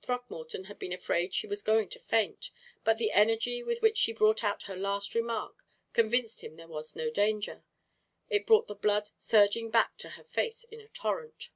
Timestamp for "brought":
4.14-4.42, 8.46-8.68